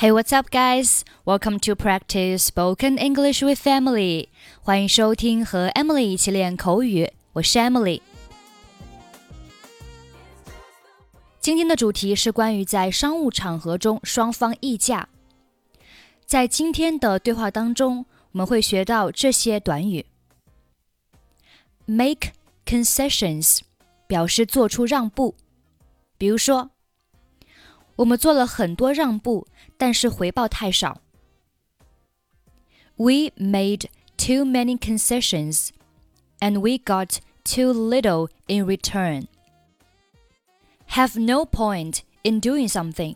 [0.00, 1.02] Hey, what's up, guys?
[1.24, 4.28] Welcome to practice spoken English with Emily.
[4.62, 7.10] 欢迎收听和 Emily 一起练口语。
[7.32, 8.00] 我是 Emily。
[11.40, 15.08] 今天的主题是关于在商务场合中双方议价。
[16.24, 20.06] 在今天的对话当中，我们会学到这些短语
[21.86, 22.30] ：make
[22.64, 23.62] concessions，
[24.06, 25.34] 表示做出让步。
[26.16, 26.70] 比如说，
[27.97, 29.47] 我们做了很多让步。
[29.77, 31.01] 但是回报太少。
[32.95, 33.87] We made
[34.17, 35.69] too many concessions,
[36.39, 39.27] and we got too little in return.
[40.89, 43.15] Have no point in doing something，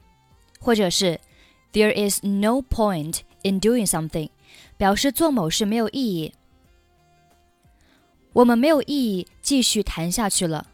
[0.59, 1.21] 或者是
[1.71, 4.29] There is no point in doing something，
[4.77, 6.34] 表示做某事没有意义。
[8.34, 10.67] 我们没有意义继续谈下去了。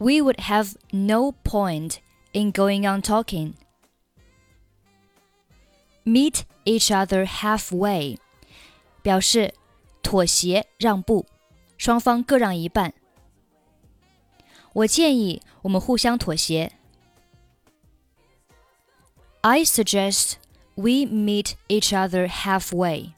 [0.00, 2.00] We would have no point
[2.32, 3.54] in going on talking
[6.04, 8.18] meet each other halfway，
[9.02, 9.54] 表示
[10.02, 11.26] 妥协让步，
[11.76, 12.94] 双方各让一半。
[14.72, 16.72] 我建议我们互相妥协。
[19.40, 20.34] I suggest
[20.74, 23.12] we meet each other halfway.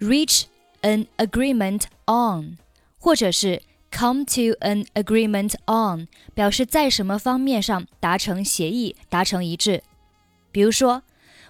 [0.00, 0.44] Reach
[0.82, 2.58] an agreement on，
[3.03, 9.83] 或者是 come to an agreement on 表示在什么方面上达成协议、达成一致。
[10.53, 11.03] 比如说，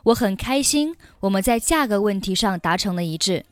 [0.06, 3.46] 我很开心我们在价格问题上达成了一致。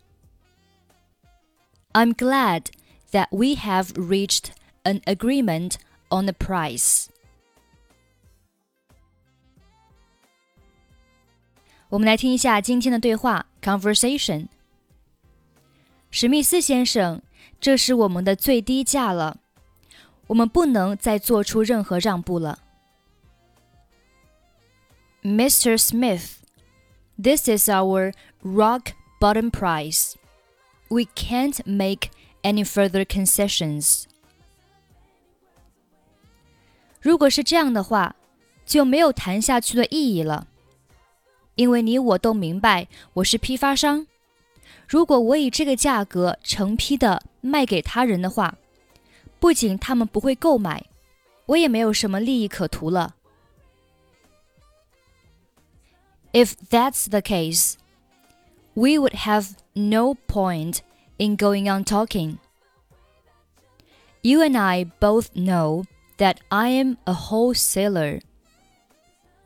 [1.93, 2.69] I'm glad
[3.11, 4.45] that we have reached
[4.81, 5.75] an agreement
[6.09, 7.05] on the price.
[11.89, 14.47] 我们来听一下今天的对话 conversation。
[16.09, 17.21] 史密斯先生
[17.60, 19.38] 这是我们的最低价了，
[20.26, 22.58] 我们不能再做出任何让步了。
[25.22, 25.76] Mr.
[25.76, 26.36] Smith,
[27.20, 30.14] this is our rock bottom price.
[30.88, 32.10] We can't make
[32.42, 34.04] any further concessions.
[37.00, 38.14] 如果是这样的话，
[38.64, 40.46] 就没有谈下去的意义了，
[41.54, 44.06] 因为你我都明白我是批发商。
[44.90, 48.56] 如果我以这个价格成批的卖给他人的话，
[49.38, 50.84] 不仅他们不会购买，
[51.46, 53.14] 我也没有什么利益可图了。
[56.32, 57.74] If that's the case,
[58.74, 60.80] we would have no point
[61.16, 62.38] in going on talking.
[64.22, 65.84] You and I both know
[66.18, 68.20] that I am a wholesaler.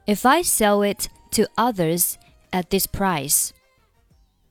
[0.07, 2.15] If I sell it to others
[2.51, 3.51] at this price,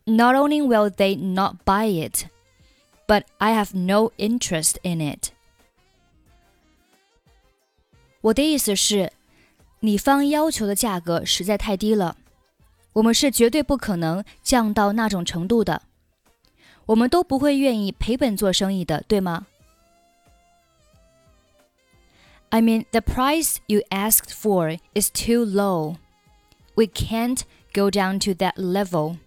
[0.06, 2.26] not only will they not buy it,
[3.08, 5.32] but I have no interest in it.
[8.22, 9.14] 我的意思是，
[9.80, 12.18] 你方要求的价格实在太低了，
[12.94, 15.84] 我们是绝对不可能降到那种程度的。
[16.88, 19.46] 我们都不会愿意赔本做生意的，对吗？
[22.50, 25.98] I mean, the price you asked for is too low.
[26.74, 27.42] We can't
[27.74, 29.18] go down to that level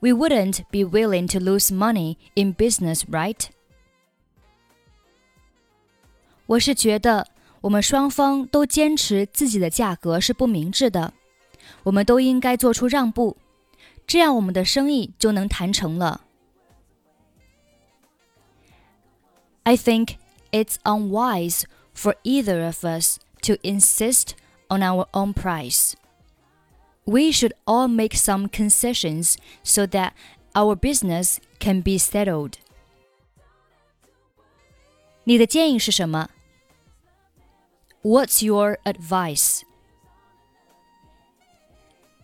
[0.00, 3.46] we wouldn't be willing to lose money in business, right?
[6.46, 7.26] 我是觉得
[7.62, 11.12] 我们双方都坚持自己的价格是不明智的，
[11.82, 13.36] 我们都应该做出让步，
[14.06, 16.20] 这样我们的生意就能谈成了。
[19.64, 20.16] I think
[20.52, 24.36] it's unwise for either of us to insist
[24.68, 25.94] on our own price
[27.04, 30.12] we should all make some concessions so that
[30.54, 32.54] our business can be settled.
[35.24, 36.30] 你的建议是什么？
[38.02, 39.62] What's your advice?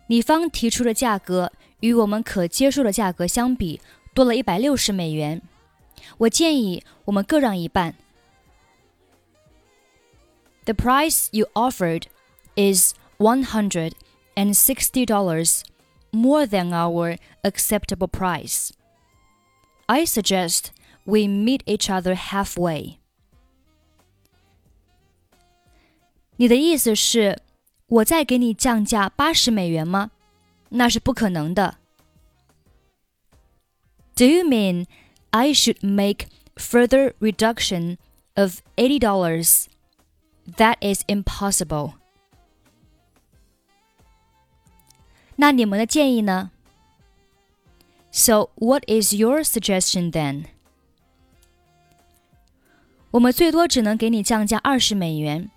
[0.07, 3.81] 你方提出的价格与我们可接受的价格相比
[4.15, 5.43] 多了一百六十美元，
[6.19, 7.95] 我建议我们各让一半。
[10.65, 12.05] The price you offered
[12.55, 13.95] is one hundred
[14.37, 15.65] and $60
[16.13, 18.73] more than our acceptable price.
[19.87, 20.71] I suggest
[21.05, 22.97] we meet each other halfway.
[26.37, 27.41] 你的意思是，
[27.87, 30.11] 我再给你降价八十美元吗？
[30.71, 31.77] 那是不可能的。
[34.15, 34.87] Do you mean
[35.31, 36.27] I should make
[36.57, 37.99] further reduction
[38.35, 39.67] of eighty dollars?
[40.57, 41.95] That is impossible.
[45.37, 46.51] 那你们的建议呢？
[48.11, 50.45] So what is your suggestion then？
[53.13, 55.51] 我们最多只能给你降价二十美元，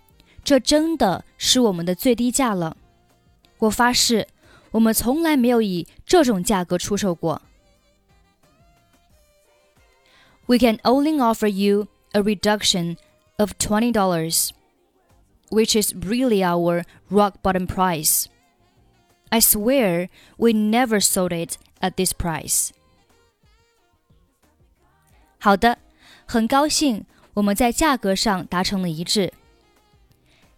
[0.44, 2.76] 这真的是我们的最低价了。
[3.58, 4.28] 我发誓，
[4.72, 7.40] 我们从来没有以这种价格出售过。
[10.46, 12.98] We can only offer you a reduction
[13.36, 14.50] of twenty dollars,
[15.50, 18.26] which is really our rock bottom price.
[19.30, 22.70] I swear we never sold it at this price.
[25.38, 25.78] 好的，
[26.26, 27.04] 很高兴
[27.34, 29.32] 我们在价格上达成了一致。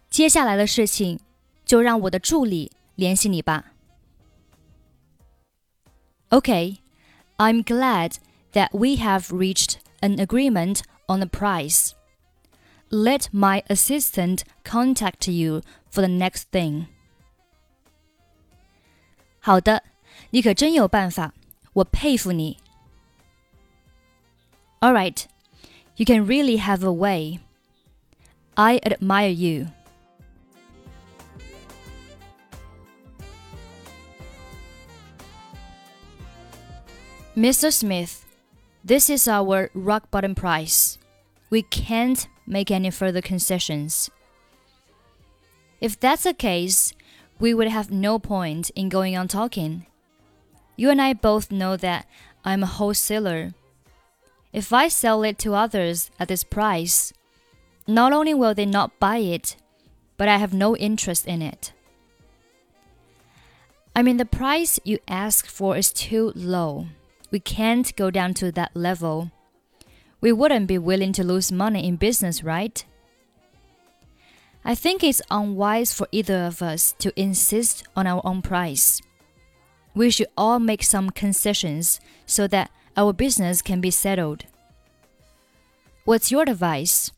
[0.09, 1.19] 接下来的事情
[1.65, 3.73] 就让我的助理联系你吧。
[6.29, 6.77] Okay,
[7.37, 8.17] I'm glad
[8.53, 11.93] that we have reached an agreement on the price.
[12.89, 15.61] Let my assistant contact you
[15.91, 16.87] for the next thing.
[19.43, 19.83] 好的，
[20.31, 21.33] 你可真有办法，
[21.73, 22.57] 我佩服你。
[24.81, 25.25] All right,
[25.95, 27.39] you can really have a way.
[28.55, 29.67] I admire you.
[37.35, 37.71] Mr.
[37.71, 38.25] Smith,
[38.83, 40.97] this is our rock bottom price.
[41.49, 44.09] We can't make any further concessions.
[45.79, 46.93] If that's the case,
[47.38, 49.86] we would have no point in going on talking.
[50.76, 52.06] You and I both know that
[52.44, 53.54] I'm a wholesaler.
[54.52, 57.12] If I sell it to others at this price,
[57.86, 59.56] not only will they not buy it,
[60.16, 61.72] but I have no interest in it.
[63.96, 66.86] I mean, the price you ask for is too low.
[67.30, 69.30] We can't go down to that level.
[70.20, 72.84] We wouldn't be willing to lose money in business, right?
[74.64, 79.02] I think it's unwise for either of us to insist on our own price.
[79.94, 84.46] We should all make some concessions so that our business can be settled.
[86.04, 87.10] What's your advice?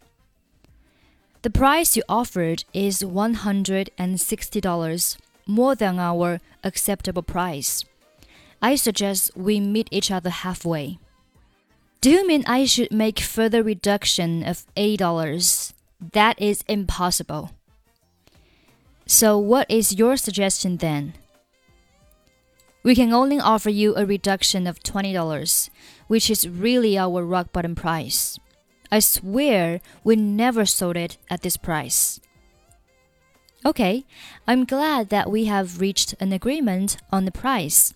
[1.42, 5.16] The price you offered is $160,
[5.46, 7.84] more than our acceptable price.
[8.60, 10.98] I suggest we meet each other halfway.
[12.00, 15.72] Do you mean I should make further reduction of $8?
[16.00, 17.50] That is impossible.
[19.06, 21.14] So what is your suggestion then?
[22.82, 25.70] We can only offer you a reduction of $20,
[26.06, 28.38] which is really our rock bottom price.
[28.90, 32.20] I swear we never sold it at this price.
[33.64, 34.04] Okay,
[34.46, 37.94] I'm glad that we have reached an agreement on the price.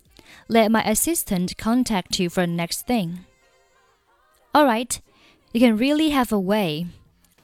[0.49, 3.25] Let my assistant contact you for the next thing.
[4.53, 5.01] All right,
[5.53, 6.87] you can really have a way.